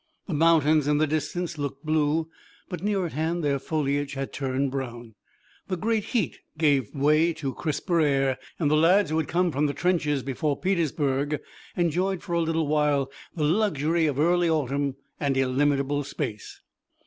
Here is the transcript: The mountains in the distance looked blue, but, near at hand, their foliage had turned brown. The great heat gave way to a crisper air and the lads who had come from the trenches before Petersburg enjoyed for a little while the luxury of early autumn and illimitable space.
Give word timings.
The 0.25 0.33
mountains 0.33 0.87
in 0.87 0.97
the 0.97 1.05
distance 1.05 1.59
looked 1.59 1.85
blue, 1.85 2.27
but, 2.69 2.81
near 2.81 3.05
at 3.05 3.13
hand, 3.13 3.43
their 3.43 3.59
foliage 3.59 4.15
had 4.15 4.33
turned 4.33 4.71
brown. 4.71 5.13
The 5.67 5.77
great 5.77 6.05
heat 6.05 6.39
gave 6.57 6.95
way 6.95 7.33
to 7.33 7.51
a 7.51 7.53
crisper 7.53 7.99
air 7.99 8.39
and 8.57 8.71
the 8.71 8.75
lads 8.75 9.11
who 9.11 9.17
had 9.19 9.27
come 9.27 9.51
from 9.51 9.67
the 9.67 9.75
trenches 9.75 10.23
before 10.23 10.57
Petersburg 10.59 11.39
enjoyed 11.77 12.23
for 12.23 12.33
a 12.33 12.41
little 12.41 12.65
while 12.65 13.11
the 13.35 13.43
luxury 13.43 14.07
of 14.07 14.19
early 14.19 14.49
autumn 14.49 14.95
and 15.19 15.37
illimitable 15.37 16.03
space. 16.03 16.61